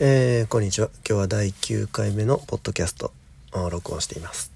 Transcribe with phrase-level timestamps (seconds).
[0.00, 0.90] えー、こんにちは。
[0.98, 3.12] 今日は第9回目のポッドキャスト
[3.52, 4.52] を録音しています。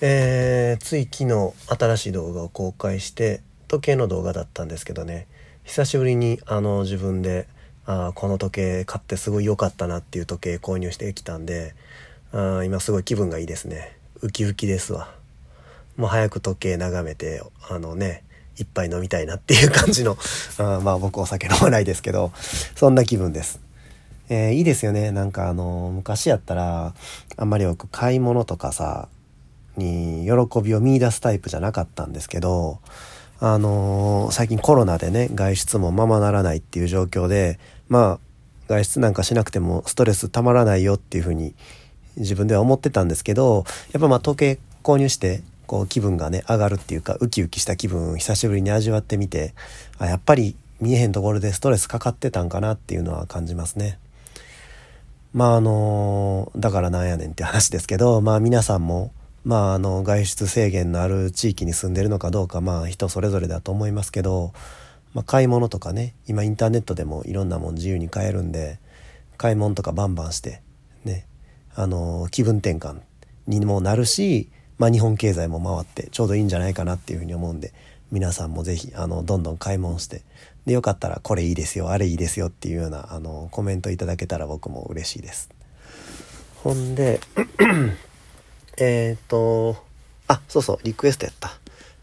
[0.00, 5.26] えー、つい昨日新しい動画を公開して時計の動画だったんですけどね、
[5.64, 7.48] 久しぶりにあの自分で
[7.84, 11.74] あこの時計買ってすごい良かったなっていう時計購入してきたんで、
[12.32, 13.94] あ今すごい気分がいいですね。
[14.22, 15.12] ウキウキですわ。
[15.98, 18.24] もう早く時計眺めて、あのね、
[18.56, 20.16] 一杯飲みたいなっていう感じの、
[20.56, 22.32] あまあ僕お酒飲まないですけど、
[22.74, 23.60] そんな気分です。
[24.28, 25.10] えー、いいですよね。
[25.10, 26.94] なんかあの、昔やったら、
[27.36, 29.08] あんまり僕買い物とかさ、
[29.76, 32.80] に喜びを見出すタイプじゃなかったんですけど、
[33.40, 37.58] あのー、最近コロナでね、外出もままならないっていう状況で、
[37.88, 38.20] まあ、
[38.68, 41.54] 外出なんかしなくてもストレスたまらないよっていうふうに
[42.16, 49.54] 自分では思ってたんですけど、やっぱまあ時計購入して、こう気分がね、上がるっていうか、ウキウキした気分久しぶりに味わってみて、
[49.98, 53.98] あやっぱり見えへんところでストレスかかってたんかなっていうのは感じますね。
[55.32, 59.12] まああのだからなんやねんって話ですけどまあ皆さんも
[59.44, 64.52] まああの外出制限のある地域に住んでるのかどうかまあ人それぞれだと思いますけど、
[65.14, 68.78] まあ、買い物とかね今インターネットでもいろんなもん自由に買えるんで
[69.38, 70.60] 買い物とかバンバンして
[71.04, 71.26] ね
[71.74, 73.00] あの気分転換
[73.46, 77.72] にもなるし、まあ、日本経済も回ってちょうどいいんじゃないかなっていうふうに思うんで
[78.12, 80.22] 皆さんも是非あのどんどん買い物して
[80.66, 85.50] で、よかったらこれいいですよ、あれいいですよっていうような、あの、コメントいただけたら僕も嬉しいです。
[86.62, 87.20] ほんで、
[88.78, 89.76] えっと、
[90.28, 91.50] あ、そうそう、リクエストやった。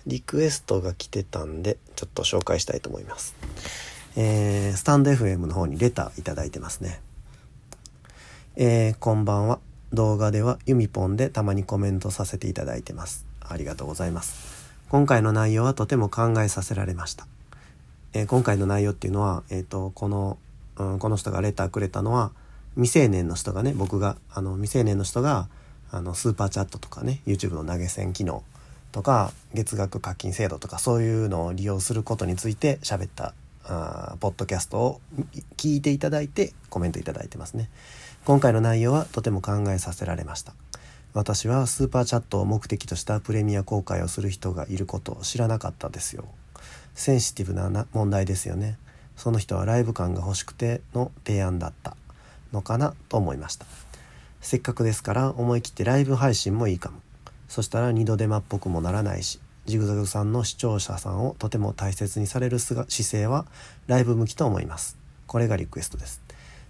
[0.05, 3.35] リクエストが来てたんで、ちょっと紹介したいと思います。
[4.15, 6.99] えー、スタンド FM の方にレターいただいてますね。
[8.55, 9.59] えー、こんばんは。
[9.93, 13.25] 動画ではユミポンでたまにコメントさせていただいてます。
[13.39, 14.73] ありがとうございます。
[14.89, 17.27] 今回の内容はとても考えさせられました。
[18.13, 20.37] えー、今回の内容っていうのは、えーと、この、
[20.77, 22.31] うん、この人がレターくれたのは
[22.75, 25.47] 未成年の人がね僕があの未成年の人が
[25.91, 28.43] あのスーパーチャットとかね YouTube の投げ銭機能
[28.91, 33.33] とか月額課金制度とかそういうのを利用することについて喋った
[33.65, 35.01] あポッドキャストを
[35.57, 37.69] 聞いていただいてコメントいただいてますね。
[38.25, 40.53] 今回の内容はとても考えさせられました。
[41.13, 46.25] 私はスーパーチャットを目的としたプレミア公開をする人がいることを知らなかったですよ。
[46.99, 48.77] センシティブな問題ですよね。
[49.15, 51.95] その人はライブ感が欲しくての提案だった
[52.51, 53.65] のかなと思いました。
[54.41, 56.99] せっかくですから思い切ってライブ配信もいいかも。
[57.47, 63.45] そしたら二度手間っぽくもならないしジグザグさんの視聴者さんをとても大切にされる姿勢は
[63.87, 64.97] ライブ向きと思います。
[65.25, 66.21] これがリクエストです。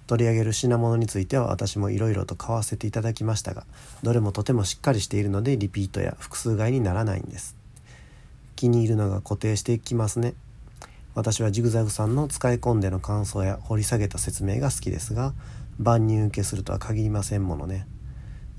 [0.05, 3.65] 取り上げる品物については私もいろいろと買わせていただきましたが
[4.03, 7.58] どれもとてもしっかりしているのでリピートや複数買いにならないんです。
[8.59, 10.33] 気に入るのが固定していきますね。
[11.15, 15.33] 私はジグザグさんの使い込んでの感想や掘り下げた説明が好きですが
[15.79, 17.87] 万人受けするとは限りませんものね。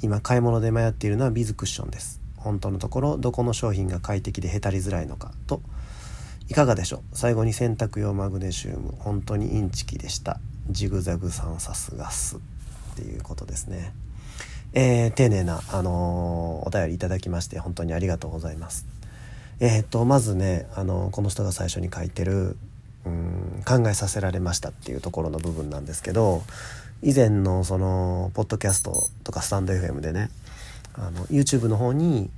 [0.00, 2.18] 今買い物で迷っているのはビズクッションです。
[2.36, 5.60] 本当のところどこの商品が快適でへたりづらいのかと。
[6.48, 7.00] いかがでしょう？
[7.12, 8.94] 最後に洗濯用マグネシウム。
[8.98, 10.40] 本当にインチキでした。
[10.70, 12.36] ジグザグさんさすがす。
[12.36, 12.40] っ
[12.96, 13.92] ていうことですね。
[14.72, 18.86] えー、丁寧な、あのー、お便りいただきまして本当にありがとうございます。
[19.60, 22.56] えっ、ー、とまずねあのこの人が最初に書いてる
[23.06, 26.42] うん考えさせられましたっていうところの部分なんですけど
[27.02, 30.30] 以前のそのポッドキャストとかスタンド FM でね
[30.94, 32.30] あの YouTube の方に、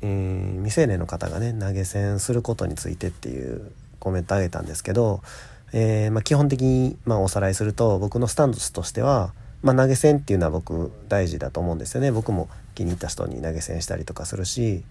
[0.00, 5.20] えー、未成年の方がね投げ銭することについてっていうコメントあげたんですけど、
[5.72, 12.10] えー、まあ、基本的に、まあ、おさらいすると僕のスタンスとしては、まあ、投げ銭っていうのは僕大事だと思うんですよね。
[12.10, 14.82] 僕も気に入った人に投げ銭したりとかするし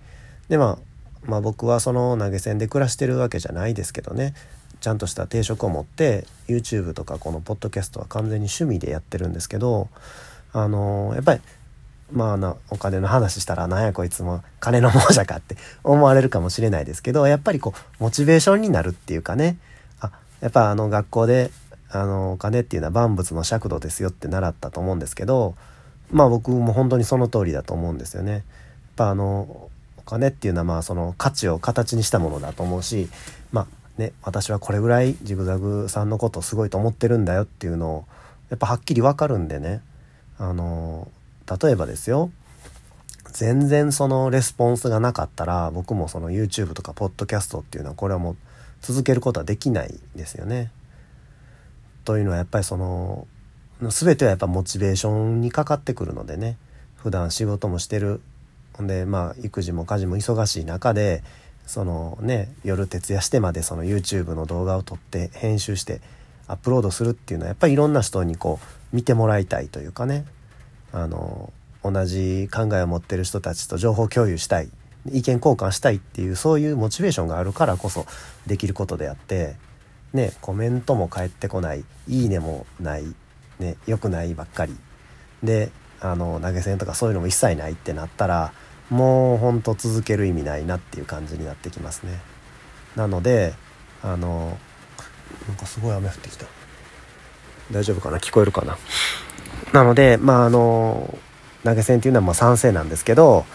[0.47, 0.91] でまあ
[1.25, 4.33] まあ僕はその投げ銭で暮らしてるわけじゃないですけどね
[4.79, 9.89] ちゃんとした定職を持って YouTube とかこのポッドキャストは完全に趣味でやってるんですけど
[10.53, 11.41] あのやっぱり
[12.11, 19.57] まあなお金の話したらなんやこいつも金の亡者かって 思われるかもしれないですけどやっぱりこうモチベーションになるっていうかね
[19.99, 20.11] あ
[20.41, 21.51] やっぱあの学校で
[21.89, 25.56] あのお金っていうのは万物の尺度ですよって習ったと思うんですけど
[26.12, 28.31] まあ僕も本当にその通りだと思うんですよね。
[28.33, 28.41] やっ
[28.97, 29.69] ぱあの
[30.12, 33.08] 金っていうのはまあその価値を形にしたものだと思うし
[33.54, 33.68] まあ
[33.98, 38.06] ね私はこれぐらいジグザグさんのことすごいと思ってるんだよっていうのを
[38.50, 39.81] やっぱはっきり分かるんでね。
[40.38, 41.10] あの
[41.62, 42.31] 例えばですよ。
[43.31, 48.38] 全然そのレスポンスがなかったら僕もその YouTube とかポッドキャストっていうのはこれはもう
[48.81, 50.72] 続けることはできないですよね。
[52.04, 53.28] というのはやっぱりその
[53.81, 56.58] 全てはやっぱモチベーションにかかってくるのでね。
[57.02, 58.22] 普段仕事もしてる
[58.81, 61.24] ほんでまあ育児も家事も忙しい中で
[61.68, 66.01] そのね夜徹夜してまでその YouTube の動画を撮って編集して
[66.48, 70.25] アップロードするっていうのはやっぱりいろんな人にこう見てもらいたいというかね。
[70.94, 74.69] あの同じ考えを持ってる人たちと情報共有したい。
[75.06, 78.06] 意見交換したいっていうそういうモチベーションがあるからこそ
[78.45, 79.56] できることであって
[80.13, 81.86] ねコメントも返ってこない。
[82.07, 83.06] いいねもない。
[83.60, 84.75] ね良くないばっかり。
[85.44, 88.54] であの投げ銭とかそういうのも一切ないってなったら
[88.91, 92.19] もうほんと続ける意味ないなっていう感じになってきますね。
[92.95, 93.55] なので
[94.03, 94.57] あの
[95.47, 96.45] なんかすごい雨降ってきた。
[97.71, 98.19] 大丈夫かな？
[98.19, 98.77] 聞こえるかな？
[99.71, 101.17] なのでまああの
[101.63, 103.45] 投げ銭っていうのはまあ賛成なんですけど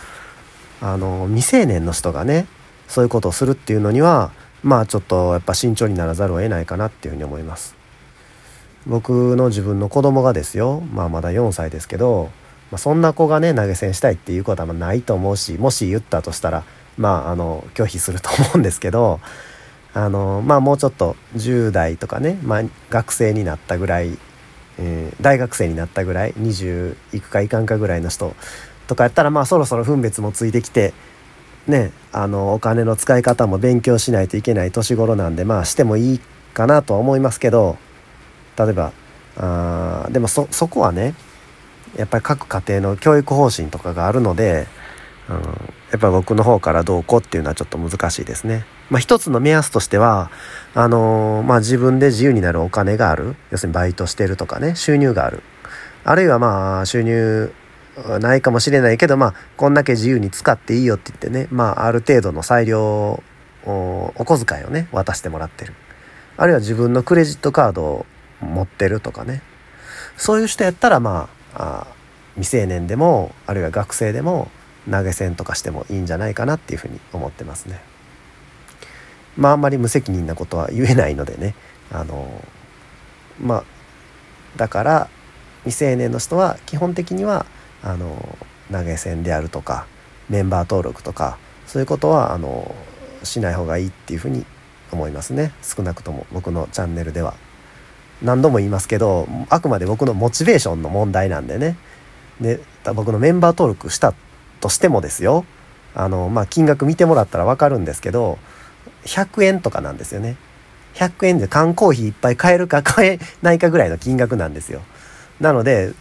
[0.80, 2.46] あの未成年の人がね
[2.88, 7.76] そういうことをするっていうのにはまあちょっとやっぱ慎重にならざるを得ないかなっていうふうに思います。
[8.86, 10.80] 僕の自分の子供がですよ。
[10.80, 12.30] まあまだ4歳ですけど、
[12.70, 16.64] まあ、そんな子がね投げ銭したいっていうことはないと思うしもし言ったとしたら
[16.98, 19.20] まああの拒否すると思うんですけど
[19.94, 24.18] あのまあもうちょっと10代とかね、まあ、学生になったぐらい、
[24.78, 28.34] えー、大学生になったぐらい20いくかいかんかぐらいの人
[28.88, 30.92] とかやったらまあそろそろ分別もついてきて
[31.66, 36.20] ねあのお金の使い方も勉強しないといけない年頃なんでまあしてもいい
[36.52, 37.78] かなとは思いますけど
[38.58, 38.92] 例えば
[39.38, 41.14] あでもそそこはね
[41.96, 44.66] やっぱり各家庭の教育方針とかがあるので、
[45.28, 45.42] うん、や
[45.96, 48.64] っぱ僕の方からどうこうっていうのはちょっと難しいですね。
[48.90, 50.30] まあ、一つの目安としては
[50.74, 53.34] あのー、まあ、自分で自由になるお金がある。
[53.50, 55.42] 要するにバイトしてるとかね収入がある。
[56.04, 57.52] あるいはまあ収入
[58.20, 63.22] ないかもしれないけど、まあ、こんだけ自由に使っていいよって言ってね、まあ、ある程度の裁量
[63.64, 65.74] お小遣いをね渡してもらってる。
[66.36, 68.06] あるいは自分のクレジットカードを
[68.40, 69.42] 持ってるとかね。
[70.16, 71.86] そういう人やったらまああ
[72.34, 74.50] 未成年でもあるいは学生でも
[74.90, 77.80] 投げ銭とかしてもいいんじゃないかなっていうふうに思ってますね。
[79.36, 81.54] まああんまり無責任なことは言えないのでね。
[81.90, 82.42] あの
[83.40, 83.64] まあ
[84.56, 85.08] だから
[85.64, 87.46] 未成年の人は基本的には
[87.82, 88.38] あの
[88.70, 89.86] 投げ銭であるとか
[90.28, 92.74] メンバー登録とかそういうことはあの
[93.22, 94.44] しない方がいいっていうふうに
[94.92, 95.52] 思いますね。
[95.62, 97.34] 少なくとも僕のチャンネルでは。
[98.22, 101.76] 何度も言いますけどあくまで僕のモチベーションの問題なんでね。
[102.40, 102.60] で
[102.94, 104.14] 僕のメンバー登録した
[104.60, 105.44] としてもですよ。
[105.94, 108.38] あのまあ金額見てもらったら分かるんですけど
[109.04, 110.36] 100円とかなんですよね。
[110.94, 114.82] 100円で缶コーヒーいっぱい買えるか買えないかぐらいの金額なんですよ。
[115.40, 115.92] なので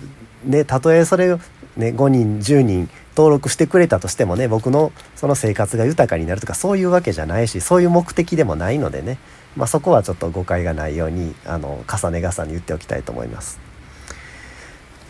[0.43, 1.39] ねたとえそれを
[1.77, 9.17] ね、5人10人登録してくれたとしてもね僕のその生活が豊かになるとかそういうわけじゃないしそういう目的でもないのでね、
[9.55, 13.59] まあ、そこはちょっと誤解がないようにあの重ね重ね言っておきたいと思います。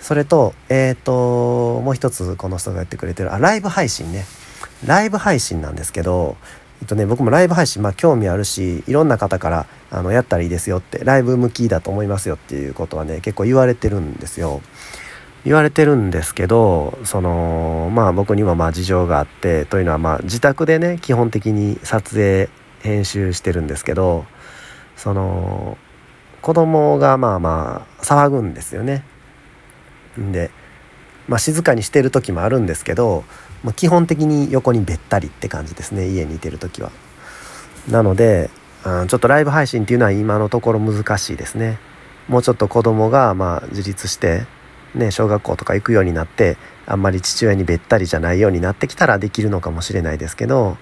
[0.02, 4.26] それとえっ、ー、ともう一つこの人がやってくれてるあライブ配信ね
[4.86, 6.38] ライブ配信なんですけど
[6.82, 14.62] えっとね、僕もライブ配信、まあ、興味あるしいろんな方からあのやったらいいですよってライブ向きだと思いますよっていうことはね結構言われてるんですよ。
[15.46, 22.50] 言われてるんですけどそのまあ僕にはまあ事情があってというのはまあ自宅でね基本的に撮影
[22.82, 24.26] 編集してるんですけど
[24.96, 25.78] その
[26.42, 29.04] 子供がまあまあ騒ぐんですよね。
[30.18, 30.52] で、
[31.28, 33.24] まあ、静かにしてる時もあるんですけど、
[33.64, 36.92] まあ、基本的に横にべったりって感じですね家にいてる時は。
[37.90, 38.50] なので
[38.84, 41.80] あちょっとライブ配信っていうのは今のところ難しいですね。
[42.28, 44.46] もうちょっと子供がまあ自立して
[44.96, 50.78] ね、小学校とか行くようになってあんまり父親にべったりじゃないようになってきたらできるのかもしれないですけど、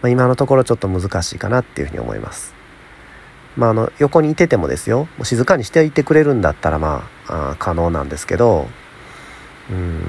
[0.00, 2.61] まあ、今のところちょっと難しいかなっていうふうに思います。
[3.56, 5.08] まあ、あの横にいててもですよ。
[5.22, 8.68] 静かにしていてくれるんだったらまああ可能なんですけど。
[9.70, 10.02] うん。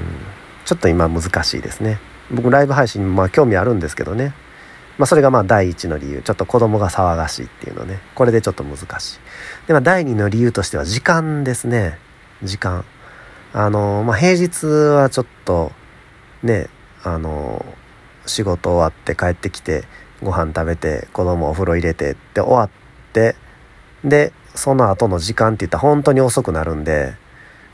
[0.64, 1.98] ちょっと今難しいですね。
[2.30, 4.34] 僕ライブ配信にまあ興味あるんですけどね。
[4.96, 6.22] まあそれがまあ第一の理由。
[6.22, 8.00] ちょっと子供が騒がしいっていうのね。
[8.14, 9.18] これでちょっと難しい。
[9.66, 11.98] でまあ第二の理由としては時間ですね。
[12.42, 12.84] 時間。
[13.56, 15.70] あの、まあ、平日はちょっと、
[16.42, 16.68] ね、
[17.04, 17.64] あの、
[18.26, 19.84] 仕事終わって帰ってきて、
[20.24, 22.83] ご飯食べて、子供お風呂入れてって終わって、
[24.04, 27.14] で、その後の時間って言ったら本当に遅くなるんで、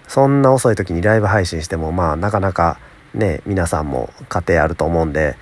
[0.08, 2.78] そんな遅い時にライブ配信しても、まあ、なかなか
[3.14, 5.36] ね、皆さんも家庭あると思うんで、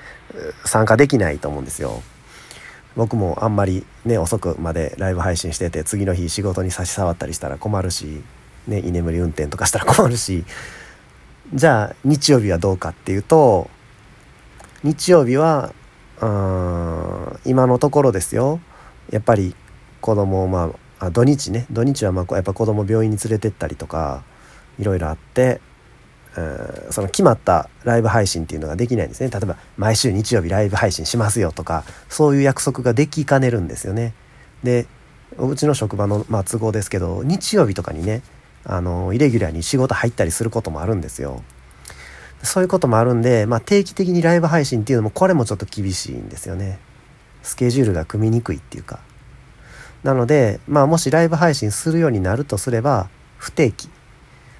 [0.64, 2.02] 参加できないと思うんですよ。
[2.96, 8.22] 僕もあんまりね、遅くまでライブ配信してて、次の日仕事に差し障ったりしたら困るし、
[8.68, 10.44] ね、居眠り運転とかしたら困るし
[11.52, 13.70] じゃあ日曜日はどうかっていうと
[14.84, 15.72] 日曜日は
[16.20, 18.60] うん今のところですよ
[19.10, 19.54] やっぱり
[20.00, 21.66] 子供をまああ土日ね。
[21.70, 24.24] 土日はまあやっぱ子供病院に連れてったりとか
[24.78, 25.60] いろいろあって、
[26.90, 29.30] その決まったライブ配信っていうのができないんですね。
[29.30, 34.14] 例えば毎週日曜日ライブ配信しますよとかそういう約束ができかねるんですよね。
[34.62, 34.86] で
[35.36, 38.22] うちの職場の、まあ、都合ですけど日曜日とかにね
[38.64, 41.42] あのイレギュラーに仕事入ったりすることもあるんですよ。
[42.42, 46.78] そういうこともあるんで、まあ、定期的にライブ配信っていうのもこれもちょっと厳しいんですよね。
[47.42, 49.00] スケジュールが組みにくいっていうか。
[50.02, 53.88] なので、まあ、もしライブ配信するようになるとすれば不定期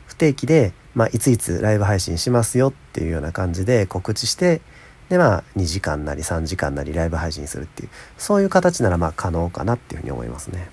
[0.06, 4.60] 不定期で、まあ、いついつライブ配信しますよっていうような感じで告知して
[5.08, 10.70] でまあ2時間なり3時間なりライブ配信するっていうそういう形ならまあ可能かなっていうふうに思いますね。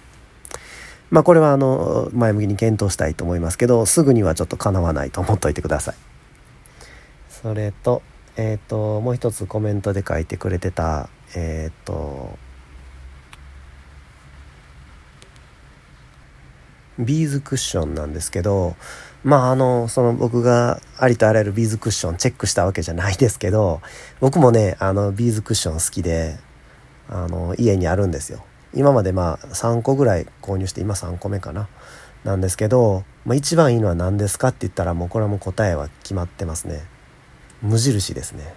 [1.10, 5.96] まあこれはあの前向きに検討したいと思いますけどすぐにはちょっとかなわないと思っといてください。
[7.30, 8.02] それと
[8.36, 12.38] えっ、ー、ともう一つコメントで書いてくれてたえっ、ー、と
[17.00, 18.76] ビーズクッションなんですけど
[19.24, 23.82] まああのその僕がありとあらゆるビーズクッションチェックしたわけじゃないですけど
[24.20, 26.38] 僕もねあのビーズクッション好きで
[27.10, 28.44] あの家にあるんですよ。
[28.74, 31.68] 今までまあ3個ぐらい購入して今3個目かな。
[32.24, 36.84] なんですけど、まあ、一番いいのは何ですかって言ったらもうこれはもう答えは決まってますね。
[37.62, 38.56] 無印ですね。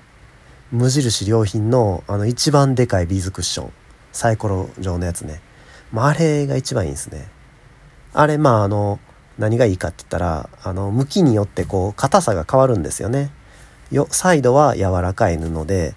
[0.73, 3.73] 無印良品のあの一番でかいビーズクッション。
[4.12, 5.40] サイコロ状のやつね、
[5.92, 7.28] まあ、あれが一番いいんですね。
[8.12, 8.98] あれまああの
[9.38, 13.30] 何がいいかって言ったらあの向きによってこう硬さが変わるんですよね。
[13.90, 15.94] よサイドは柔らかい布で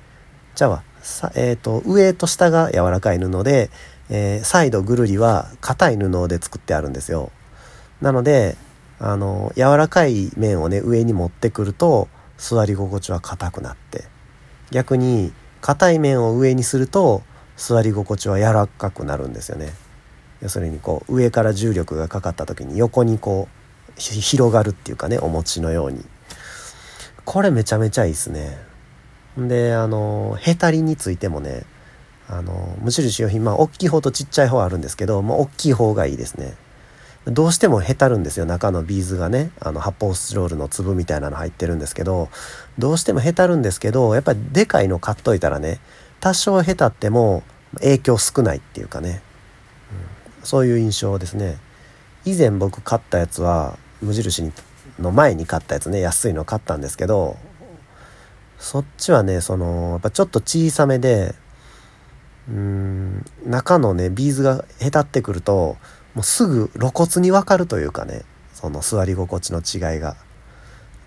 [0.55, 3.69] じゃあさ、えーと、上と下が柔らかい布で、
[4.09, 7.31] えー、サイドぐるりは硬い布で作ってあるんですよ。
[8.01, 8.55] なので
[8.99, 14.05] あの柔らかい面をね上に持ってくると座り心地は硬くなって
[14.69, 17.23] 逆に硬い面を上にすると
[17.57, 19.73] 座り心地は柔らかくなるんですよね。
[20.41, 23.61] 要するにこう上から重力がかかった時に横にこう
[23.99, 26.03] 広がるっていうかねお餅のように。
[27.23, 28.57] これめちゃめちゃいいですね。
[29.37, 31.63] であのへたりについてもね
[32.27, 36.55] あの無印良品まあ大きい方とちっちゃい方あるんですけど、まあ、大きい方がいいですね。
[37.25, 39.51] どうしてもへたるんですよ中のビーズがね。
[39.59, 42.29] あの発泡スチロールの粒みたいなの入ってるんですけど
[42.79, 45.79] どうしてもへたるんですけどやっぱりでかいの買っといたらね
[46.19, 47.43] 多少へたっても
[47.75, 49.21] 影響少ないっていうかね。
[50.43, 51.57] そういう印象ですね。
[52.25, 54.51] 以前僕買ったやつは無印
[54.99, 55.99] の前に買ったやつね。
[55.99, 57.37] 安いの買ったんですけど
[58.59, 61.35] そっちはねそのやっぱちょっと小さめで
[62.47, 65.77] うん中のねビーズがへたってくると
[66.13, 70.15] もうすぐ露骨に分かるというかねその座り心地の違いが。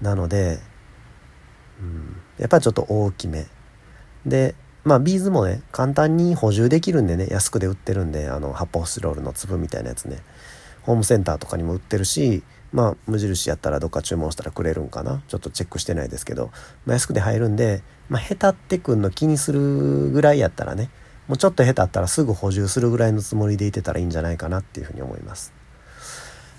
[0.01, 0.59] なので
[1.81, 3.47] うんやっぱりちょっと大きめ。
[4.27, 10.19] でまあビーズもね簡単に補充できるんでね安くで売ってるんであの発泡スチロールの粒みたいなやつね。
[10.83, 15.23] ホームセンターとかにも売ってるしまあ無印やったらどっか注文したらくれるんかな。
[15.29, 16.51] ちょっとチェックしてないですけど、
[16.85, 20.91] まあ、安くで入るんで、まあ、へたってくんの気にするぐらいやったらね
[21.27, 25.53] もうちょっとへたったらすぐ補充するぐらいのつもりでいてたらいいんじゃないかなっていうふうに思います。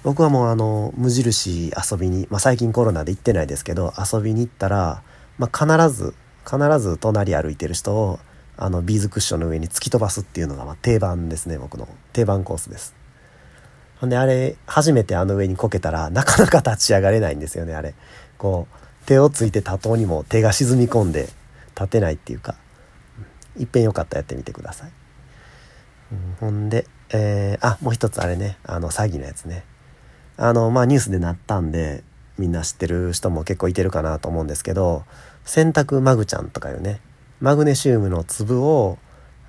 [0.04, 5.02] 僕はもうあの無印遊びに、まあ、最近コロナで行ってないですけど遊びに行ったら、
[5.40, 6.14] まあ、必ず
[6.46, 8.20] 必ず隣歩いてる人を
[8.58, 12.96] あのビーズクッションの上に突き飛ばすっていうのがま定番ですね僕の定番コースです。
[14.00, 17.96] ほんであれ初めてあの上にこけたらなかなか立ち上がれないんですよねあれ。
[18.38, 21.30] こう手をついて立とうにも手が沈み込んで
[21.76, 22.56] 立てないっていうか。
[23.58, 24.92] いっぺんよかったらやってみてください、
[26.42, 29.64] ほんで、えー、あもう一つあれねあの詐欺のやつね。
[30.36, 32.04] あのまあニュースでなったんで
[32.38, 35.04] みんな知ってる人も結構いてるかなと思うんですけど
[35.46, 37.00] 洗濯マグちゃんとかいうね
[37.40, 38.98] マグネシウムの粒を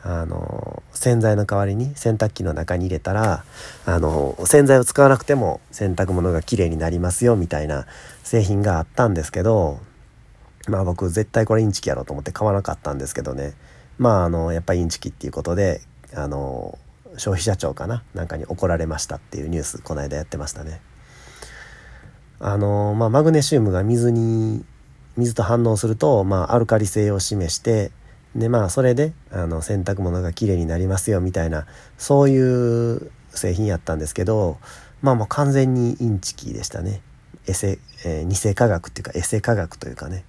[0.02, 3.44] あの洗剤の代わりに洗濯機の中に入れたら
[3.86, 7.86] あの洗剤を使わなくても洗濯物がきれいになりますよみたいな
[8.22, 9.80] 製品があったんですけど
[10.68, 13.54] まあ僕絶対これインチキやろうと思って買わなかったんですけどね
[13.98, 15.80] まああのやっぱりインチキっていうことで
[16.14, 16.78] あの
[17.16, 20.80] 消費者庁かななんかに怒られましたっていうニュースこの間やってましたね。
[22.38, 24.64] あのまあ、マグネシウムが水に
[25.16, 27.90] 水と反応すると、まあ、アルカリ性を示して
[28.34, 31.66] でまあそれであの洗濯物がきれいになりますよみたいな
[31.96, 34.58] そういう製品やったんですけど
[35.00, 37.00] まあもう完全にインチキでしたね。
[37.46, 40.24] エセ、えー、偽科学っていうかエセ科学というかね。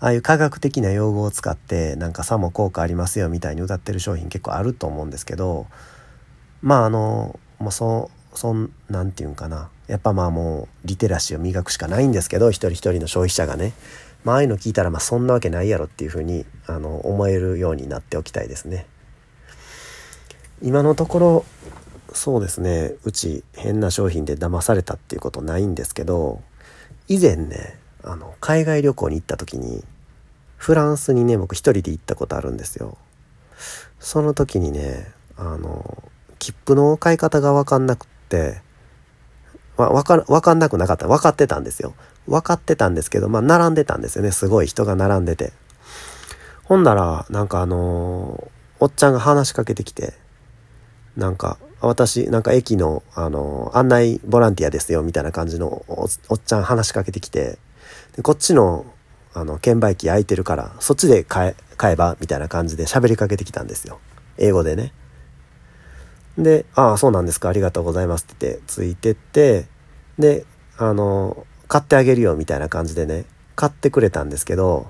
[0.00, 5.66] ああいう科学的な用語を使ってなんかさも効果ありますよみたいに歌ってる商品結構あると思うんですけど
[6.60, 13.72] まああのもうそうそんなんていうんかなやっぱまあもうリテラシーを磨くしかないんですけど一人一人の消費者がね
[14.24, 18.86] まああいうの聞いたらまあそんなわけないやろっていうふうにあの思えるようになっておきたいですね。
[20.62, 21.44] 今のところ
[22.12, 26.42] そうですねうち変な商品で騙されたっていうことないんですけど
[27.08, 29.84] 以前ねあの海外旅行に行った時に
[30.56, 32.96] フランスにね僕一人で行ったことあるんですよ。
[33.98, 36.02] その時にねあの
[36.38, 38.06] 切符の買い方が分かんなく
[39.76, 41.06] わ、わか、わかんなくなかった。
[41.08, 41.94] 分かってたんですよ。
[42.26, 44.30] 分かってたんですけど、まあ、並んでたんですよね。
[44.30, 45.52] すごい人が並んでて。
[46.64, 48.50] ほんなら、なんかあのー、
[48.80, 50.14] おっちゃんが話しかけてきて、
[51.16, 57.58] なんか、私、なんか駅の、あのー、案内ボランティアですよ、みたいな感じのおっちゃん話しかけてきて、
[58.16, 58.86] でこっちの、
[59.34, 63.98] あの、券売機空いてるから、そっちで買え、買えば、みたいな感じで喋りかけてきたんですよ。
[64.38, 64.92] 英語でね。
[66.38, 69.66] で、ああ、そうなんですか、ありがとうございますって言って、ついてって、
[70.18, 70.44] で、
[70.78, 73.24] あの、買ってあげるよ、みたいな感じでね、
[73.56, 74.88] 買ってくれたんですけど、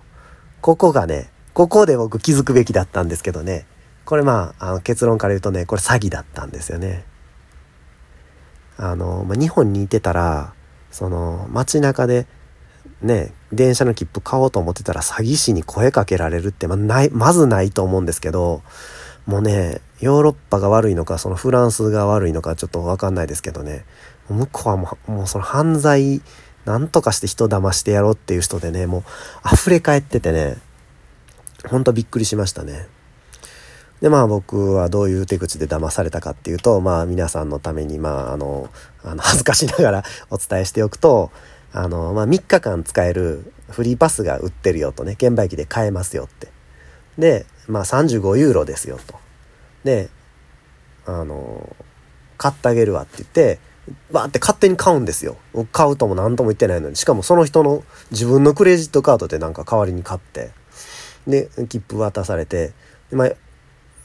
[0.61, 3.67] ここがね、ここで僕気づくべきだったんですけどね、
[4.05, 7.05] これまあ、あの結論から言うとね、これ詐欺だったんですよね。
[8.77, 10.53] あの、まあ、日本にいてたら、
[10.91, 12.27] その、街中で、
[13.03, 18.63] ね、電車の切符買おうと思ってたら詐欺師に声かけられるって、まあ、ない、まずないと思うんですけど、
[19.27, 23.85] もうね、ヨーロッパが悪いのか、そのフランスが悪いのかちょっとわかんないですけどね、
[24.29, 26.21] 向こうはもうもうその犯罪、
[26.65, 29.05] なんとかして人騙してやろうっていう人でね、も
[29.45, 30.57] う溢れ返っててね、
[31.69, 32.87] ほんとびっくりしましたね。
[34.01, 38.69] で、まあ僕はどういう手口で騙されたかっていうと、まあ皆さんのために、まああの、
[39.03, 41.31] あの恥ずかしながら お伝えしておくと、
[41.73, 46.49] あの、まあ3日間使えるフリーパスが売ってるよとね、券売機で買えますよって。
[47.19, 49.15] で、まあ35ユーロですよと。
[49.85, 50.09] で、
[51.07, 51.76] あの、
[52.38, 53.59] 買ってあげるわって言って、
[54.11, 55.37] バーって勝手に買うんですよ。
[55.73, 56.97] 買うとも何とも言ってないのに。
[56.97, 60.50] しかもその人の自分のクレジットカードでなんか代わりに買って、
[61.26, 62.73] で、切符渡されて、
[63.12, 63.29] ま、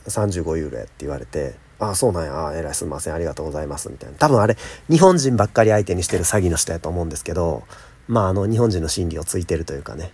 [0.06, 4.18] 35ユーロやって言われて、ああ、そうなんや、ああ、えらいすみません、ありがとうございます、みたいな。
[4.18, 4.56] 多分あれ、
[4.90, 7.64] 日本人ばっかり相手にしてる詐欺の人やと思うんですけど、
[8.06, 10.12] まあ、あの、日本人の心理をついてるというかね。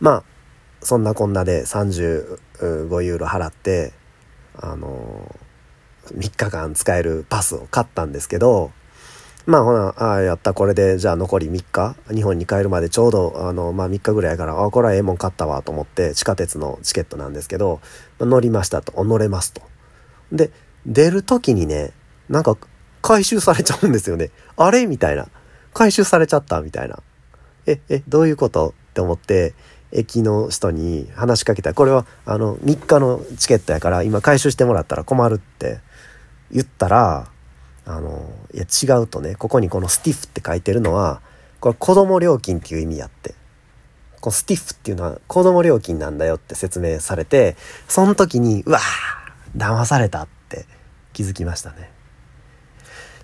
[0.00, 0.24] まあ、
[0.82, 3.92] そんなこんなで35ユーロ払って、
[4.58, 5.34] あの、
[6.14, 8.72] 3日間使えるパスを買ったんですけど、
[9.44, 17.80] まあほな、ああ、やった、これで、じゃあ残り3日、日本に帰るまでちょうど、あの、まあ3日ぐらいやから、ああこれはええもん買ったわと思って、地下鉄のチケットなんですけど、
[18.20, 19.62] 乗りましたと、乗れますと。
[20.30, 20.50] で、
[20.86, 21.92] 出る時にね、
[22.28, 22.56] なんか、
[23.02, 24.30] 回収されちゃうんですよね。
[24.56, 24.86] あれ？
[24.86, 25.26] みたいな。
[25.74, 26.60] 回収されちゃった？
[26.60, 27.00] みたいな。
[27.66, 28.74] え、え、どういうこと？
[28.90, 29.54] って思って、
[29.92, 35.80] 駅の人に話しかけた、これは、あの、3日のチケットやから、今回収してもらったら困るって
[36.50, 37.28] 言ったら、
[37.84, 41.20] あの、いや違うとね、ここにこのスティフって書いてるのは、
[41.60, 43.34] これ子供料金っていう意味やって。
[44.20, 47.56] このスティフっていうのは子供料金なんだよって説明されて、
[47.88, 50.66] その時に、うわー騙されたって
[51.12, 51.90] 気づきましたね。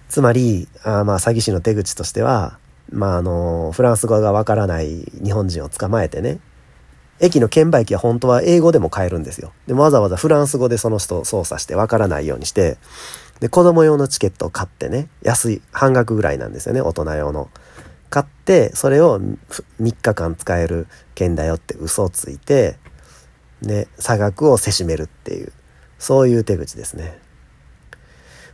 [0.09, 2.59] つまり、あまあ詐欺師の手口としては、
[2.91, 6.41] まああの、フランス語がわからない日本人を捕まえてね、
[7.21, 9.53] 駅の券売機は本当は英語でも買えるんですよ。
[9.67, 12.79] でわざわざフランス語でその人を操作してわからないようにして、
[13.41, 17.51] で、子供用のチケットを買ってね、安い、半額ぐらいなんですよね、大人用の。
[18.11, 19.35] 買って、それを3
[19.81, 22.79] 日間使える券だよって嘘をついて、
[23.63, 25.53] で、差額をせしめるっていう、
[25.99, 27.19] そういう手口ですね。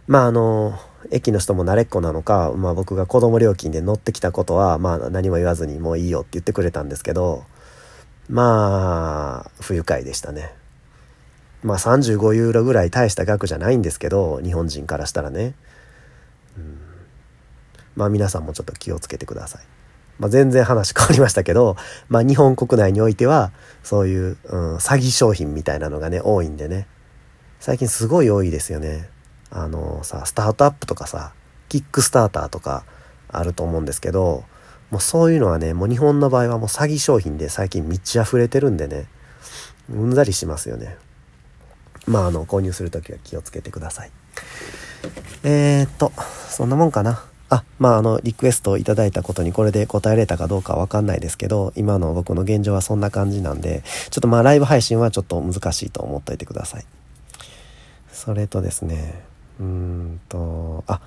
[0.06, 0.78] まああの、
[1.10, 7.44] 駅の人も慣れっこなのか、まあ僕が子供料金で乗ってきたことは、まあ何も言わずにもういいよって言ってくれたんですけど、
[8.28, 10.54] まあ、不愉快でしたね。
[11.62, 15.54] まあ35ユーロぐらい大した額じゃないんですけど日本人からしたらね、
[16.58, 16.78] うん、
[17.96, 19.62] まあ皆さんもちょっと気をつけてください。
[20.18, 21.76] まあ、全然話変わりましたけど、
[22.08, 23.50] まあ、日本国内においては
[23.82, 26.86] そういう、うん、詐欺商品みたいなのがね多いんでね
[27.58, 29.08] 最近すごい多いですよね。
[29.50, 31.32] あのさスタートアップとかさ
[31.68, 32.84] キックスターターとか
[33.28, 34.44] あると思うんですけど
[34.94, 39.06] もうそういうのはねもう日本の場合はもう詐欺商品で最近満ち溢れてるんでね
[39.90, 40.96] うんざりしますよね。
[42.06, 44.10] まあ、あの、購入するときは気をつけてください。
[45.42, 46.12] えー、っと、
[46.48, 47.24] そんなもんかな。
[47.48, 56.84] あ、まあ、あの、リクエストをいただいたことにこれで答えれたかどうかわかんないですけど、今の僕の現状はそんな感じなんで、ちょっとまあ、ライブ配信はちょっと難しいと思っといてください。
[58.12, 59.22] それとですね、
[59.60, 61.00] うーんと、あ、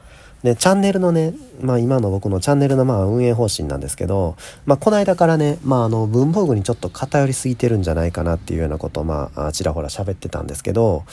[0.48, 11.04] で、チャンネルのね、まあ今の僕のチャンネルのまあ運営方針なんですけど、まあこの間からね、まああの文房具にちょっと偏りすぎてるんじゃないかなっていうようなことをまあちらほら喋ってたんですけど、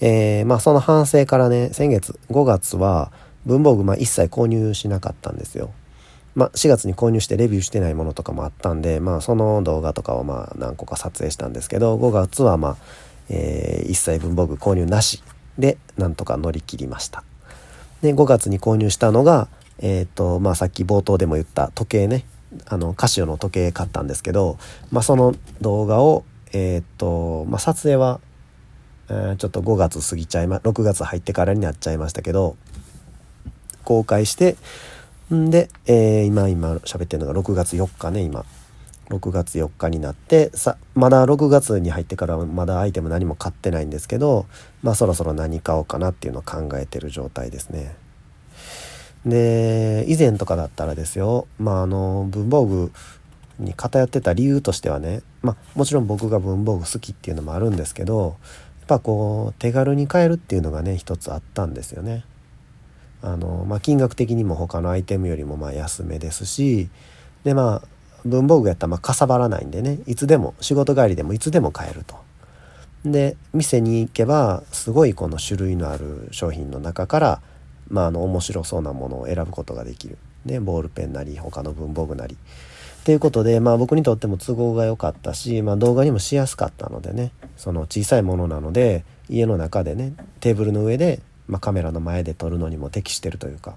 [0.00, 3.12] えー、まあその反省からね、先月5月は
[3.44, 5.70] 文房具まあ一切購入しなかったんですよ。
[6.34, 12.76] まあ4月に購入してレビューしてないものとかもあったんで、まあその動画とかをまあ何個か撮影したんですけど、5月はまあ、
[13.28, 15.22] えー、一切文房具購入なし
[15.58, 17.24] でなんとか乗り切りました。
[18.02, 22.24] で、5月に購入したのが、えっ、ー、と、まあ、さっき冒頭でも言った時計ね、
[22.66, 24.58] あの、カシオの時計買ったんですけど、
[24.90, 28.20] まあ、その動画を、えっ、ー、と、まあ、撮影は、
[29.08, 32.56] えー、ちょっと5月過ぎちゃいま、6月入ってからになっちゃいましたけど、
[33.84, 34.56] 公開して
[35.34, 38.44] んで、えー、今今喋ってるのが6月4日ね今。
[39.08, 44.46] 6月4日になってさまだ6月に入ってからまだアイテム何も買ってないんですけど
[44.82, 47.96] まあそろそろ何買おうかなっていうのを考えてる状態ですね。
[49.26, 52.92] で以前とかだったらですよまああの文房具
[53.58, 58.36] に偏ってた理由としてはねまあもちろん僕が文房具好きっていうのもあるんですけど
[58.80, 62.24] やっぱこう手軽に買えるっていうのがね一つあったんですよね。
[63.20, 66.88] あのまあ、金額的にも他のアイテムよりもまあ安めですし
[67.42, 72.16] でまあ文房具やったらまかさばらないんでねいつでも仕事帰りでもいつでも買えると。
[73.04, 77.42] で店に行けばすごいこの種類のある商品の中から、
[77.88, 80.18] まあ、あの面白そうなものを選ぶことができる。
[80.44, 82.36] ね、ボールペンなり他の文房具なり。
[83.00, 93.76] っていうことで、まあ、僕にとっても都合が良かったし、まあ、動画にもしやすかったのでねその小さいものなので家の中でねテーブルの上で、まあ、カメラの前で撮るのにも適してるというか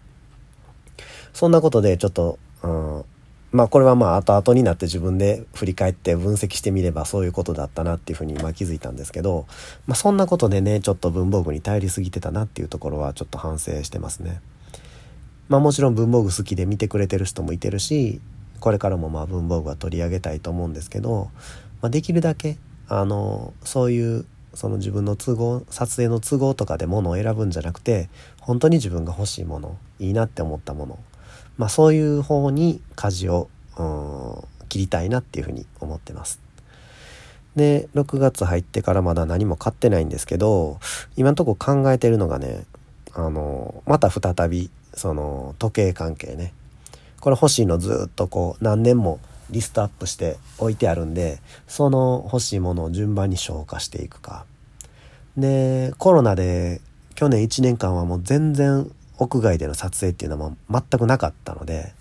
[1.34, 3.06] そんなことでちょっと、うん、
[3.52, 9.46] まあこれはまあ後々になって自分で振り返って分析してみればそういうことだったなっていうふうに今気づいたんですけど、
[9.88, 14.42] まあそんなことでね、ちょっと文房具に頼りすぎてたなっていうところはちょっと反省してますね。
[15.50, 18.22] まあもちろん文房具好きで見てくれてる人もいてるし、
[18.60, 21.30] これからもまあ文房具は取り上げたいと思うんですけど、
[21.82, 28.10] まあ、できるだけ、あの、そういうその自分の都合撮影の都合とかで物を選ぶんじゃなくて
[28.40, 31.00] 本当に自分が欲しいものいいなって思ったもの
[31.62, 33.48] まあ、そういう方に舵を
[34.68, 36.40] 切りたいなっていうふうに思ってます。
[37.56, 40.80] で6月入ってからまだ何も買ってないんですけど
[41.18, 42.66] 今のとこ考えてるのがね
[43.14, 46.54] あのまた再びその時計関係ね
[47.20, 49.20] これ欲しいのずっとこう何年も
[49.52, 54.46] リストアップして置いてあるんでその欲しいものを順番に消化していくか
[55.38, 56.82] でコロナで
[57.14, 58.90] 去年1年間はもう全然
[59.22, 61.94] 屋外での撮影っていうのは全くなかったので、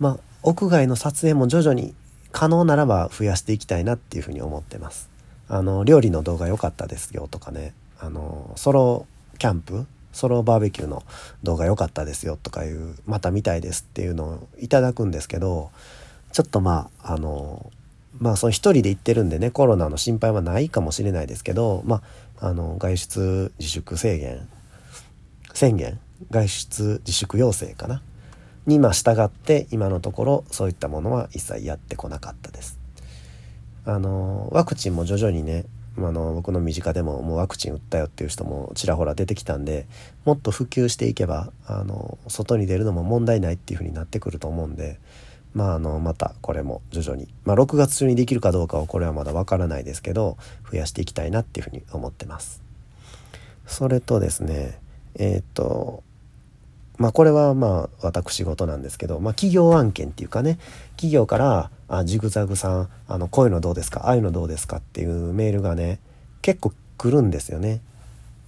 [0.00, 1.94] まあ、屋外の撮影も徐々に
[2.32, 5.08] 可能ならば増やしていきたいなっていうふうに思ってます。
[5.48, 9.06] あの、料理の動画良かったですよとかね、あの、ソロ
[9.38, 11.04] キャンプソロバーベキューの
[11.44, 15.70] 動画良かったですよとかいう、また見たいですっていうのをいただくんですけど、
[16.32, 17.70] ちょっとまあ、あの、
[18.18, 22.02] まあその一人で行ってるんでね、コロナの心配はないかもしれないですけど、ま
[22.40, 24.48] あ、あの、外出自粛制限、
[25.54, 28.02] 宣言外出自粛要請かな？
[28.66, 32.78] にま従って今のところそういったものは一切やってこなかったです。
[33.84, 35.64] あのワクチンも徐々にね
[35.98, 39.86] あの僕の身近でももうワクチン打ったよっていう人もちらほら出てきたんで
[40.24, 44.98] もっと普及していけばあの外に出るのも問題ないっていう風になってくると思うんで
[45.52, 50.38] まああのまたこれも徐々にまあ6月中にできるかどうかはこれはまだわからないですけど
[50.70, 52.62] 増やしていきたいなっていう風に思ってます。
[53.66, 54.80] それとですね
[55.14, 56.02] えっ、と
[57.02, 60.60] まあこれはまあ私事なんですけど、まあ、企業案件っていうかね
[60.90, 65.98] 企業から「あジグザグさんあのこういうのどうですかああいうのどうですか?」っていうメールがね
[66.42, 67.80] 結構来るんですよね。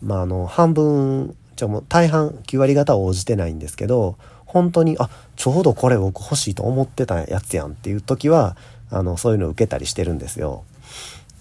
[0.05, 8.57] まああの半分じゃもう大半9割方応じてないんですけど本当にあちょうどこれ僕欲しいと思ってたやつやんっていう時は
[8.89, 10.63] あのそういうの受けたりしてるんですよ。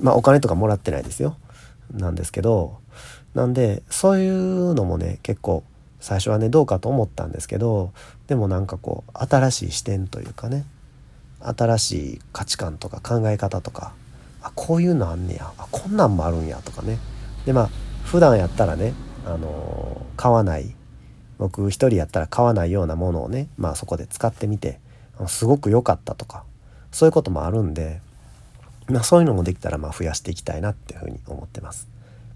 [0.01, 1.37] まあお金とかもらってないですよ。
[1.93, 2.79] なんですけど
[3.35, 5.63] なんでそういうのもね結構
[6.03, 7.93] 最初はねどうかと思ったんですけど
[8.27, 10.65] でもなんかこう新しい視点というかね
[11.39, 13.93] 新しい価値観とか考え方とか
[14.41, 16.99] あこういうのあんねやあこんなんもあるんやとかね
[17.45, 17.69] でまあ
[18.03, 18.93] 普段やったらね、
[19.25, 20.75] あのー、買わない
[21.37, 24.81] 僕一人やったら買わないようなものをねまあそこで使ってみて
[25.27, 26.43] すごく良かったとか
[26.91, 28.01] そういうこともあるんで、
[28.89, 31.92] まあ、そういうのもできたらまあ増やしていきたいなっていうふうに思ってます。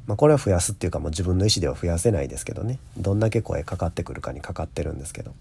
[0.08, 2.80] まあ、これは増やすっていうかもう自分の意思では増やせないですけどね。
[2.98, 5.34] どんだけ声かかってくるかにかかってるんですけど。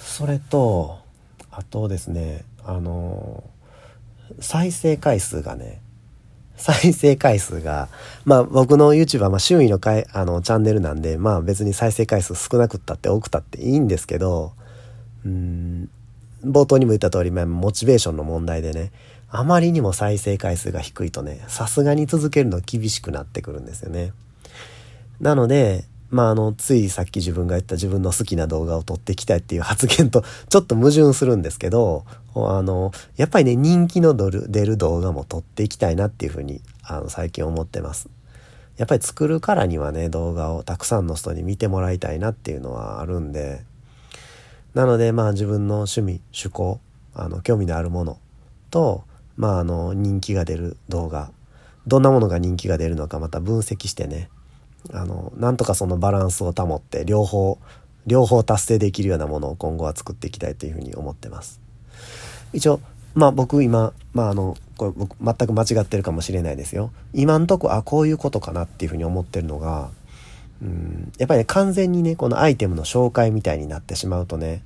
[0.00, 0.98] それと
[1.50, 3.44] あとですねあの
[4.40, 5.80] 再生回数がね
[6.56, 7.88] 再生回数が
[8.24, 14.52] まあ僕の YouTube はま周囲のかいあのチャンネルなんでまあ別に再生回数少なくったって多くたっていいんですけど
[15.24, 15.88] うん
[16.44, 18.92] 冒頭にも言った通り、まあ、モチベーションの問題でね
[19.30, 24.12] あまりにも再生回数が低いとね、さすがに続けるの厳しくなってくるんですよね。
[25.20, 38.08] なので、まあ、あの、ついさっき自分が言った自分の好きな動画を撮っていきたいっていう発言と ちょっと矛盾するんですけど、あの、やっぱりね、人気の出る動画も撮っていきたいなっていうふうに、あの、最近思ってます。
[38.78, 43.64] やっぱり作るからにはね、動画をたくさんの人に見てもらいたいなっていうのはあるんで、
[44.72, 46.80] なので、まあ自分の趣味、趣向、
[47.12, 48.18] あの、興味のあるもの
[48.70, 49.04] と、
[49.38, 51.30] まああの人気が出る動画
[51.86, 54.28] どんなものが人気が出るのかまた分析してね
[54.92, 57.58] あのなんとかそのバランスを保って両方
[58.06, 61.60] 両方達成できるようなものを今後は作っていきたいというふうに思ってます。
[62.52, 62.80] 一応
[63.14, 66.92] まあ僕今、まああの、これ僕全く間違ってるかもしれないですよ。
[67.12, 69.90] 今んとこ、あ、こういうことかなっていうふうに思ってるのが、
[70.62, 74.62] うん、やっぱり、ね、完全にね、このアイテムの紹介みたいになってしまうとね、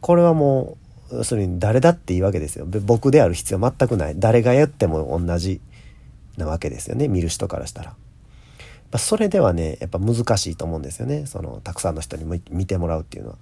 [0.00, 0.83] これはもう、
[1.16, 2.66] 要するに誰だっていいわけですよ。
[2.66, 4.14] 僕である必要全くない。
[4.18, 5.60] 誰がやっても同じ
[6.36, 7.08] なわけですよね。
[7.08, 7.94] 見る人からしたら。
[8.98, 11.26] それではね、やっぱ難しいと思うんですよね。
[11.26, 13.36] その、たくさんの人に見てもらうっていうのは。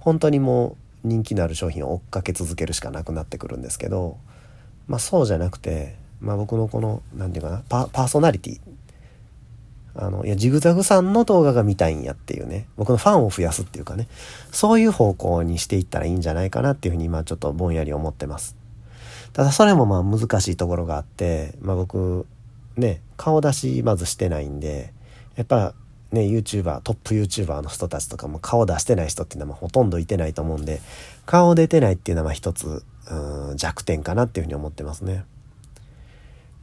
[0.00, 4.18] 本当にもう、人気のある商品を追っかけ続けるしかなくなってくるんですけど、
[4.88, 8.60] まあ、そうじゃなくて、まあ、僕のこの何て言うかなパーソナリティ
[10.00, 12.68] あのいやジグザグさんの動画が見たいんやっていうね。
[12.76, 14.06] 僕のファンを増やすっていうかね。
[14.52, 18.56] そういう方向にしていったらいいんじゃないかなっていうふうに今ちょっとぼんやり思ってます。
[19.32, 22.26] ただそれもまあ難しいところがあって、まあ、僕
[22.76, 24.92] ね顔出しまずしてないんで
[25.36, 25.74] やっぱ
[26.12, 30.80] ね、YouTuber、トップ YouTuber の人たちとかも顔出してない人っていうのはほとんどいてないと思うんで、
[31.26, 35.24] 顔出てないっていうのは一つ、うん、弱点かなっていうふうに思ってますね。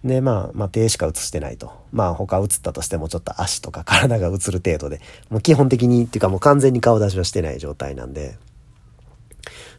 [0.06, 1.74] で、まあ、まあ、手しか映してないと。
[1.91, 8.38] まあ、他映ったとしてもちょっと足とか体が映る程度で、もう基本的にっていうかもう完全に顔出しはしてない状態なんで、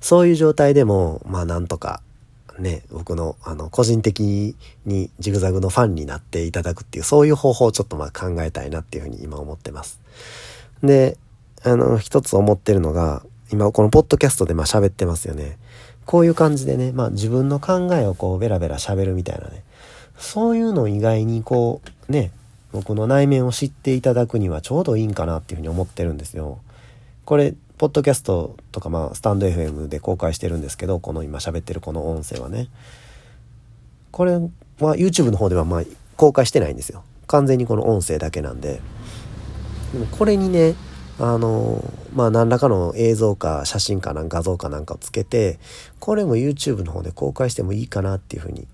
[0.00, 2.02] そういう状態でも、まあ、なんとか、
[2.58, 10.00] ね、僕の、あの、個人的にジグザグのファンになっていただくっていう、そういう方法をちょっとまあ考えたいなっていうふうに今思ってます。
[10.82, 11.18] で、
[11.62, 15.58] あの、一つ思ってるのが、今このポッドキャストでまあ喋ってますよね。
[16.04, 19.62] こういう感じでね、まあ自分の考えをこうベラベラ喋るみたいなね。
[20.18, 22.30] そういうの以外にこう、ね、
[22.72, 26.58] 僕の内面を知っていただくにはちょうどいいんかなっていうふうに思ってるんですよ。
[27.24, 32.68] これ、ポッドキャストとか、まあ、スタンド FM で公開してるんですけど、この今喋ってるこの音声はね。
[34.10, 35.82] これは YouTube の方ではまあ
[36.16, 37.04] 公開してないんですよ。
[37.26, 38.80] 完全にこの音声だけなんで。
[39.92, 40.74] でもこれにね、
[41.18, 41.82] あの、
[42.14, 45.58] まあ何らかの映像か写真かなんか画像かなんかをつけて、
[45.98, 48.66] これも YouTube の方で公開してもいいかなっていうふうに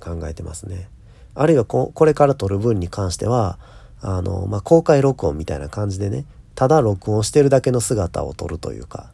[0.00, 0.88] 考えてますね。
[1.34, 3.58] あるいはここれから撮る分に関しては、
[4.00, 9.10] あの、まあ公開録音みたいな感じでね、ただ録音してるだけの姿を撮るというか、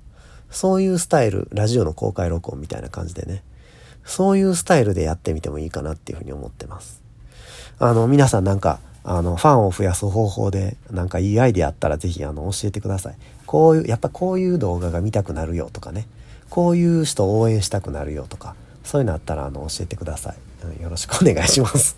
[0.50, 3.42] そういうスタイル、ラジオの公開録音みたいな感じでね、
[4.04, 7.02] そういうスタイルでやってみてもいいかなっていうふうに思ってます。
[7.78, 13.16] あの、皆さんなんか、あの、ファンを増やす方法で、なんかいいアイデアあったらぜひ、あの、教えてください。
[13.46, 16.06] こういう、やっぱこういう動画が見たくなるよとかね、
[16.50, 20.36] こういう人を応援したくなるよとか、そういうのあったら、あの、教えてください。
[20.80, 21.96] よろしくお願いします。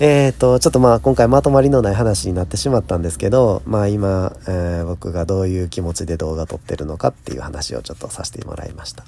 [0.00, 9.04] えっ、と、ちょっとまあ今回まとまりのない話になってしまったんですけど、まあ今、えー、僕がどういう気持ちで動画撮ってるのかっていう話をちょっとさせてもらいました。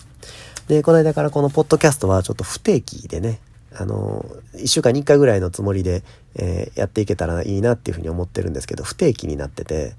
[0.68, 3.40] で、この間からこのポッドキャストはちょっと不定期でね、
[3.74, 6.04] あの、1週間に1回ぐらいのつもりで、
[6.36, 9.94] えー、やっていけたらいいなっていうふうに思ってるんですけど、不定期になってて、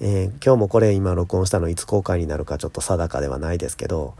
[0.00, 4.14] えー、今日もこれ今録音したのいつ公開になるかちょっと定かではないですけど、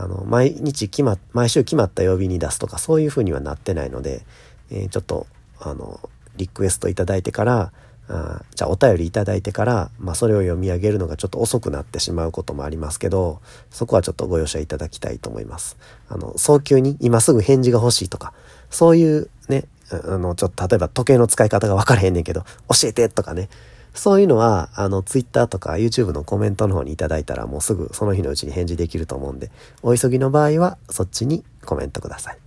[0.00, 4.24] あの、毎日決ま、毎週決まった曜日に出すとかそういうふうにはなってないので、
[4.70, 5.26] えー、ちょっと
[5.60, 6.00] あの、
[6.36, 7.72] リクエストいただいてから、
[8.10, 15.76] あじゃあお便りいただいてから、まあ、それを読み上げるのがちょっと遅くなってしまうこともありますけど、そこはちょっとご容赦いただきたいと思います。
[16.08, 18.32] あの、早急に今すぐ返事が欲しいとか、
[18.70, 23.50] そういうね、あの、ちょっと例えば時計の使い方が分からへんねんけど、教えてとかね、
[23.94, 29.50] そういうのは、あの、Twitter とか YouTube のコメントの方にいただいたらもうすぐその日のうちに返事できると思うんで、
[29.82, 32.38] お急ぎの場合はそっちにコメントください。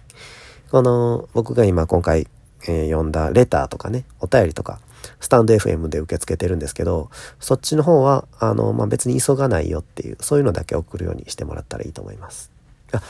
[0.70, 2.28] この、僕が今今回
[2.68, 4.80] えー、読んだレターとかね、お便りとか、
[5.20, 12.52] スタンド FM で受け付けてるんですけど、そっちの方は、あの、まあ、別に急がないよっていう、そういうのだけ送るようにしてもらったらいいと思います。
[12.92, 13.02] あ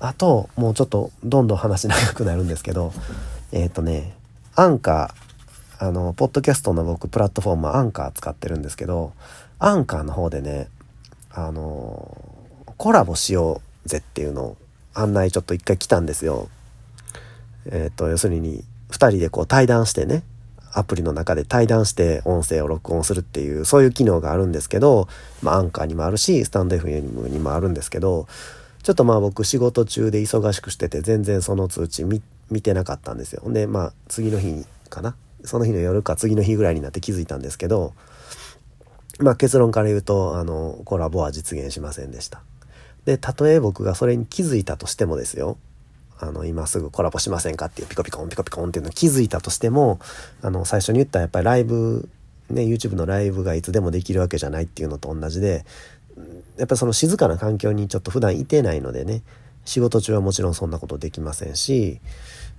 [0.00, 2.92] あと、もうちょっとどんどん話長くなるんですけど、
[3.52, 4.16] えっ、ー、とね、
[4.56, 5.23] アンカー、
[5.78, 9.12] あの、ポッドキャストの僕、プラットフォームアンカー使ってるんですけど、
[9.58, 10.68] アンカーの方でね、
[11.30, 12.16] あの、
[12.76, 14.56] コラボしようぜっていうのを
[14.94, 16.48] 案内ちょっと一回来たんですよ。
[17.66, 20.22] えっ、ー、と、要するに、2人でこう対談してね、
[20.72, 25.08] アプリの中で対談して音声を録音するっていう、そういう機能があるんですけど、
[25.42, 28.26] まあ、アンカーにもあるし、スタンド FM にもあるんですけど、
[28.82, 32.20] ちょっとまあ僕仕事中で忙しくしてて、全然その通知見
[32.60, 33.42] てなかったんですよ。
[33.50, 35.16] で、まあ、次の日かな。
[35.44, 37.94] その日の夜か次の日ぐらいになって気づいたんですけど、
[39.20, 42.42] まあ結論から言うと、あの、コラボは実現しませんでした。
[43.04, 45.58] で、たとえ僕がそれに気づいたとしてもですよ、
[46.18, 50.00] あの、今すぐコラボしませんかっていうピコピコンピコピコンっていうのを気づいたとしても、
[50.42, 52.08] あの、最初に言ったやっぱりライブ、
[52.50, 55.64] ね、YouTube のライブがいつでもできるわけじゃないっていうのと同じで、
[56.56, 59.22] やっぱその静かな環境にちょっと普段いてないのでね、
[59.64, 62.00] 仕事中はもちろんそんなことできませんし、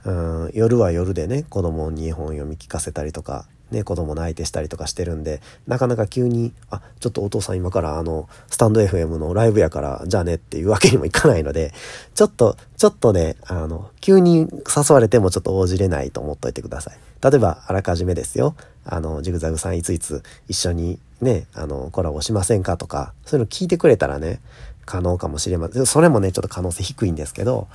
[0.06, 11.74] うん、夜は夜でね子供に本読み聞かせたりとかね、子供泣いてしたりとかしてるんで、なかなか急に、あ、ちょっとお父さん今からあの、スタンド FM のライブやから、じゃあねっていうわけにもいかないので、
[12.14, 16.98] ちょっと、ちょっとね、あの、急に誘われてもちょっと応じれないと思っといてください。
[17.24, 24.42] 例えば、あらかじめですよ、あの、ジグザグさんいついつ一緒にね、あの、コラボしませんかとか、そういうの聞いてくれたらね、
[24.86, 25.86] 可能かもしれません。
[25.88, 27.68] それもね、ちょっと可能性低いんですけど、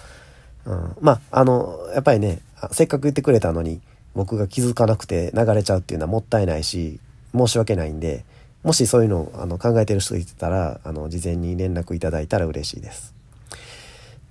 [0.66, 2.40] うん、まあ、あの、やっぱりね、
[2.72, 3.80] せっかく言ってくれたのに、
[4.14, 6.98] 僕が気づかなくて流れちゃうっていうのはもったいないし
[7.34, 8.24] 申し訳ないんで
[8.62, 13.14] もしそういうのをあの考えてる人いてたらあの事前に連絡いただいたら嬉しいです。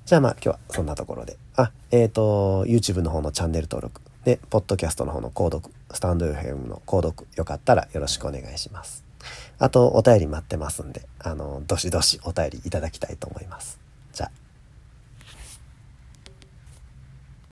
[0.05, 1.37] じゃあまあ今日はそんなところで。
[1.55, 4.01] あ、えっ、ー、と、YouTube の方のチャンネル登録。
[4.23, 9.03] で、ポッドキャストの方の購読、スタンド FM の購読、よかったらよろしくお願いします。
[9.57, 13.78] あと、お便り待ってますんで、あの、どしどしお便りいただきたいと思います。